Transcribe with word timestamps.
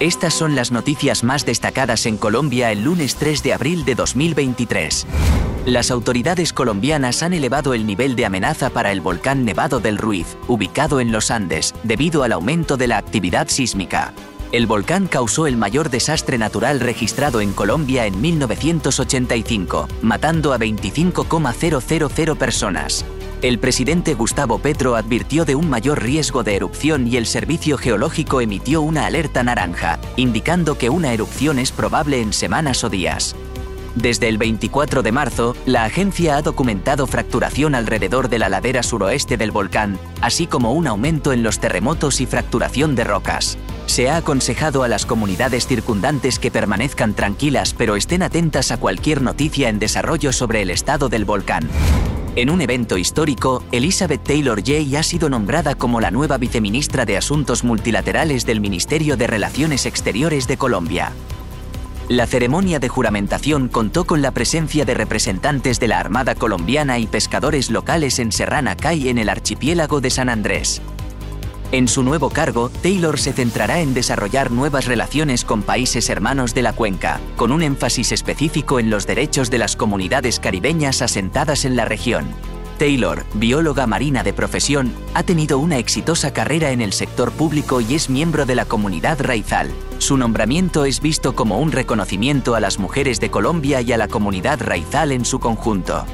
Estas 0.00 0.32
son 0.32 0.54
las 0.54 0.70
noticias 0.70 1.24
más 1.24 1.44
destacadas 1.44 2.06
en 2.06 2.18
Colombia 2.18 2.70
el 2.70 2.84
lunes 2.84 3.16
3 3.16 3.42
de 3.42 3.52
abril 3.52 3.84
de 3.84 3.96
2023. 3.96 5.06
Las 5.66 5.90
autoridades 5.90 6.52
colombianas 6.52 7.24
han 7.24 7.32
elevado 7.32 7.74
el 7.74 7.84
nivel 7.84 8.14
de 8.14 8.24
amenaza 8.24 8.70
para 8.70 8.92
el 8.92 9.00
volcán 9.00 9.44
Nevado 9.44 9.80
del 9.80 9.98
Ruiz, 9.98 10.36
ubicado 10.46 11.00
en 11.00 11.10
los 11.10 11.32
Andes, 11.32 11.74
debido 11.82 12.22
al 12.22 12.30
aumento 12.30 12.76
de 12.76 12.86
la 12.86 12.96
actividad 12.96 13.48
sísmica. 13.48 14.14
El 14.52 14.68
volcán 14.68 15.08
causó 15.08 15.48
el 15.48 15.56
mayor 15.56 15.90
desastre 15.90 16.38
natural 16.38 16.78
registrado 16.78 17.40
en 17.40 17.52
Colombia 17.52 18.06
en 18.06 18.20
1985, 18.20 19.88
matando 20.02 20.52
a 20.52 20.58
25,000 20.58 22.36
personas. 22.36 23.04
El 23.40 23.60
presidente 23.60 24.14
Gustavo 24.14 24.58
Petro 24.58 24.96
advirtió 24.96 25.44
de 25.44 25.54
un 25.54 25.70
mayor 25.70 26.02
riesgo 26.02 26.42
de 26.42 26.56
erupción 26.56 27.06
y 27.06 27.16
el 27.16 27.24
Servicio 27.24 27.78
Geológico 27.78 28.40
emitió 28.40 28.82
una 28.82 29.06
alerta 29.06 29.44
naranja, 29.44 30.00
indicando 30.16 30.76
que 30.76 30.90
una 30.90 31.12
erupción 31.12 31.60
es 31.60 31.70
probable 31.70 32.20
en 32.20 32.32
semanas 32.32 32.82
o 32.82 32.90
días. 32.90 33.36
Desde 33.94 34.28
el 34.28 34.38
24 34.38 35.04
de 35.04 35.12
marzo, 35.12 35.56
la 35.66 35.84
agencia 35.84 36.36
ha 36.36 36.42
documentado 36.42 37.06
fracturación 37.06 37.76
alrededor 37.76 38.28
de 38.28 38.40
la 38.40 38.48
ladera 38.48 38.82
suroeste 38.82 39.36
del 39.36 39.52
volcán, 39.52 40.00
así 40.20 40.48
como 40.48 40.72
un 40.72 40.88
aumento 40.88 41.32
en 41.32 41.44
los 41.44 41.60
terremotos 41.60 42.20
y 42.20 42.26
fracturación 42.26 42.96
de 42.96 43.04
rocas. 43.04 43.56
Se 43.86 44.10
ha 44.10 44.16
aconsejado 44.16 44.82
a 44.82 44.88
las 44.88 45.06
comunidades 45.06 45.68
circundantes 45.68 46.40
que 46.40 46.50
permanezcan 46.50 47.14
tranquilas 47.14 47.72
pero 47.72 47.94
estén 47.94 48.22
atentas 48.24 48.72
a 48.72 48.78
cualquier 48.78 49.22
noticia 49.22 49.68
en 49.68 49.78
desarrollo 49.78 50.32
sobre 50.32 50.62
el 50.62 50.70
estado 50.70 51.08
del 51.08 51.24
volcán. 51.24 51.68
En 52.38 52.50
un 52.50 52.60
evento 52.60 52.96
histórico, 52.96 53.64
Elizabeth 53.72 54.22
Taylor 54.22 54.62
Jay 54.64 54.94
ha 54.94 55.02
sido 55.02 55.28
nombrada 55.28 55.74
como 55.74 56.00
la 56.00 56.12
nueva 56.12 56.38
viceministra 56.38 57.04
de 57.04 57.16
Asuntos 57.16 57.64
Multilaterales 57.64 58.46
del 58.46 58.60
Ministerio 58.60 59.16
de 59.16 59.26
Relaciones 59.26 59.86
Exteriores 59.86 60.46
de 60.46 60.56
Colombia. 60.56 61.10
La 62.08 62.28
ceremonia 62.28 62.78
de 62.78 62.88
juramentación 62.88 63.66
contó 63.66 64.04
con 64.04 64.22
la 64.22 64.30
presencia 64.30 64.84
de 64.84 64.94
representantes 64.94 65.80
de 65.80 65.88
la 65.88 65.98
Armada 65.98 66.36
colombiana 66.36 67.00
y 67.00 67.08
pescadores 67.08 67.72
locales 67.72 68.20
en 68.20 68.30
Serrana 68.30 68.76
Cay 68.76 69.08
en 69.08 69.18
el 69.18 69.30
archipiélago 69.30 70.00
de 70.00 70.10
San 70.10 70.28
Andrés. 70.28 70.80
En 71.70 71.86
su 71.86 72.02
nuevo 72.02 72.30
cargo, 72.30 72.70
Taylor 72.82 73.18
se 73.18 73.34
centrará 73.34 73.80
en 73.80 73.92
desarrollar 73.92 74.50
nuevas 74.50 74.86
relaciones 74.86 75.44
con 75.44 75.62
países 75.62 76.08
hermanos 76.08 76.54
de 76.54 76.62
la 76.62 76.72
cuenca, 76.72 77.20
con 77.36 77.52
un 77.52 77.62
énfasis 77.62 78.10
específico 78.10 78.80
en 78.80 78.88
los 78.88 79.06
derechos 79.06 79.50
de 79.50 79.58
las 79.58 79.76
comunidades 79.76 80.40
caribeñas 80.40 81.02
asentadas 81.02 81.66
en 81.66 81.76
la 81.76 81.84
región. 81.84 82.26
Taylor, 82.78 83.26
bióloga 83.34 83.86
marina 83.86 84.22
de 84.22 84.32
profesión, 84.32 84.94
ha 85.12 85.24
tenido 85.24 85.58
una 85.58 85.76
exitosa 85.76 86.32
carrera 86.32 86.70
en 86.70 86.80
el 86.80 86.94
sector 86.94 87.32
público 87.32 87.82
y 87.82 87.96
es 87.96 88.08
miembro 88.08 88.46
de 88.46 88.54
la 88.54 88.64
comunidad 88.64 89.20
raizal. 89.20 89.70
Su 89.98 90.16
nombramiento 90.16 90.86
es 90.86 91.00
visto 91.00 91.34
como 91.34 91.58
un 91.58 91.72
reconocimiento 91.72 92.54
a 92.54 92.60
las 92.60 92.78
mujeres 92.78 93.20
de 93.20 93.30
Colombia 93.30 93.82
y 93.82 93.92
a 93.92 93.98
la 93.98 94.08
comunidad 94.08 94.62
raizal 94.62 95.12
en 95.12 95.26
su 95.26 95.38
conjunto. 95.38 96.06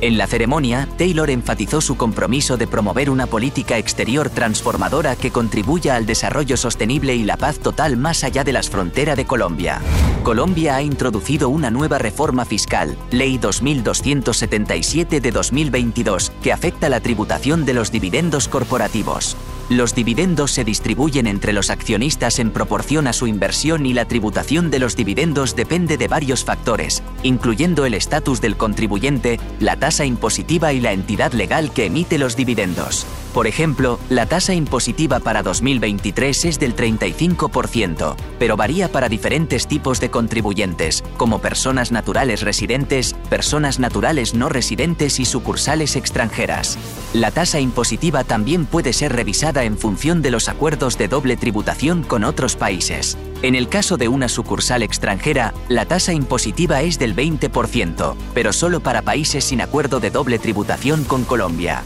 En 0.00 0.18
la 0.18 0.26
ceremonia, 0.26 0.88
Taylor 0.98 1.30
enfatizó 1.30 1.80
su 1.80 1.96
compromiso 1.96 2.56
de 2.56 2.66
promover 2.66 3.10
una 3.10 3.26
política 3.26 3.78
exterior 3.78 4.28
transformadora 4.28 5.16
que 5.16 5.30
contribuya 5.30 5.96
al 5.96 6.06
desarrollo 6.06 6.56
sostenible 6.56 7.14
y 7.14 7.24
la 7.24 7.36
paz 7.36 7.58
total 7.58 7.96
más 7.96 8.24
allá 8.24 8.44
de 8.44 8.52
las 8.52 8.68
fronteras 8.68 9.16
de 9.16 9.24
Colombia. 9.24 9.80
Colombia 10.24 10.76
ha 10.76 10.82
introducido 10.82 11.50
una 11.50 11.70
nueva 11.70 11.98
reforma 11.98 12.46
fiscal, 12.46 12.96
Ley 13.10 13.36
2277 13.36 15.20
de 15.20 15.30
2022, 15.30 16.32
que 16.42 16.50
afecta 16.50 16.88
la 16.88 17.00
tributación 17.00 17.66
de 17.66 17.74
los 17.74 17.92
dividendos 17.92 18.48
corporativos. 18.48 19.36
Los 19.68 19.94
dividendos 19.94 20.50
se 20.50 20.64
distribuyen 20.64 21.26
entre 21.26 21.52
los 21.52 21.68
accionistas 21.68 22.38
en 22.38 22.52
proporción 22.52 23.06
a 23.06 23.12
su 23.12 23.26
inversión 23.26 23.84
y 23.84 23.92
la 23.92 24.06
tributación 24.06 24.70
de 24.70 24.78
los 24.78 24.96
dividendos 24.96 25.56
depende 25.56 25.98
de 25.98 26.08
varios 26.08 26.42
factores, 26.42 27.02
incluyendo 27.22 27.84
el 27.84 27.92
estatus 27.92 28.40
del 28.40 28.56
contribuyente, 28.56 29.38
la 29.60 29.76
tasa 29.76 30.06
impositiva 30.06 30.72
y 30.72 30.80
la 30.80 30.92
entidad 30.92 31.34
legal 31.34 31.70
que 31.70 31.84
emite 31.84 32.16
los 32.16 32.34
dividendos. 32.34 33.06
Por 33.34 33.48
ejemplo, 33.48 33.98
la 34.10 34.26
tasa 34.26 34.54
impositiva 34.54 35.18
para 35.18 35.42
2023 35.42 36.44
es 36.44 36.60
del 36.60 36.76
35%, 36.76 38.14
pero 38.38 38.56
varía 38.56 38.92
para 38.92 39.08
diferentes 39.08 39.66
tipos 39.66 39.98
de 39.98 40.08
contribuyentes, 40.08 41.02
como 41.16 41.40
personas 41.40 41.90
naturales 41.90 42.42
residentes, 42.42 43.16
personas 43.28 43.80
naturales 43.80 44.34
no 44.34 44.48
residentes 44.48 45.18
y 45.18 45.24
sucursales 45.24 45.96
extranjeras. 45.96 46.78
La 47.12 47.32
tasa 47.32 47.58
impositiva 47.58 48.22
también 48.22 48.66
puede 48.66 48.92
ser 48.92 49.12
revisada 49.12 49.64
en 49.64 49.78
función 49.78 50.22
de 50.22 50.30
los 50.30 50.48
acuerdos 50.48 50.96
de 50.96 51.08
doble 51.08 51.36
tributación 51.36 52.04
con 52.04 52.22
otros 52.22 52.54
países. 52.54 53.18
En 53.42 53.56
el 53.56 53.68
caso 53.68 53.96
de 53.96 54.06
una 54.06 54.28
sucursal 54.28 54.84
extranjera, 54.84 55.52
la 55.68 55.86
tasa 55.86 56.12
impositiva 56.12 56.82
es 56.82 57.00
del 57.00 57.16
20%, 57.16 58.14
pero 58.32 58.52
solo 58.52 58.78
para 58.78 59.02
países 59.02 59.42
sin 59.42 59.60
acuerdo 59.60 59.98
de 59.98 60.10
doble 60.10 60.38
tributación 60.38 61.02
con 61.02 61.24
Colombia. 61.24 61.82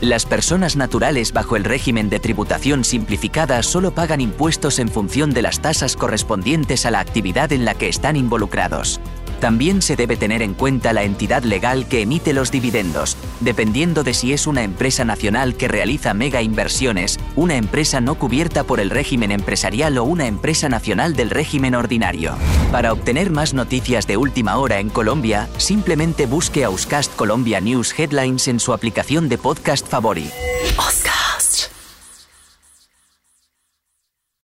Las 0.00 0.24
personas 0.24 0.76
naturales 0.76 1.34
bajo 1.34 1.56
el 1.56 1.64
régimen 1.64 2.08
de 2.08 2.20
tributación 2.20 2.84
simplificada 2.84 3.62
solo 3.62 3.90
pagan 3.90 4.22
impuestos 4.22 4.78
en 4.78 4.88
función 4.88 5.34
de 5.34 5.42
las 5.42 5.60
tasas 5.60 5.94
correspondientes 5.94 6.86
a 6.86 6.90
la 6.90 7.00
actividad 7.00 7.52
en 7.52 7.66
la 7.66 7.74
que 7.74 7.88
están 7.88 8.16
involucrados. 8.16 8.98
También 9.40 9.80
se 9.80 9.96
debe 9.96 10.18
tener 10.18 10.42
en 10.42 10.52
cuenta 10.52 10.92
la 10.92 11.02
entidad 11.02 11.42
legal 11.44 11.88
que 11.88 12.02
emite 12.02 12.34
los 12.34 12.50
dividendos, 12.50 13.16
dependiendo 13.40 14.04
de 14.04 14.12
si 14.12 14.34
es 14.34 14.46
una 14.46 14.62
empresa 14.62 15.04
nacional 15.06 15.56
que 15.56 15.66
realiza 15.66 16.12
mega 16.12 16.42
inversiones, 16.42 17.18
una 17.36 17.56
empresa 17.56 18.02
no 18.02 18.16
cubierta 18.16 18.64
por 18.64 18.80
el 18.80 18.90
régimen 18.90 19.32
empresarial 19.32 19.96
o 19.96 20.04
una 20.04 20.26
empresa 20.26 20.68
nacional 20.68 21.16
del 21.16 21.30
régimen 21.30 21.74
ordinario. 21.74 22.34
Para 22.70 22.92
obtener 22.92 23.30
más 23.30 23.54
noticias 23.54 24.06
de 24.06 24.18
última 24.18 24.58
hora 24.58 24.78
en 24.78 24.90
Colombia, 24.90 25.48
simplemente 25.56 26.26
busque 26.26 26.64
Auscast 26.64 27.16
Colombia 27.16 27.60
News 27.60 27.98
Headlines 27.98 28.46
en 28.46 28.60
su 28.60 28.74
aplicación 28.74 29.30
de 29.30 29.38
podcast 29.38 29.88
favorito. 29.88 30.49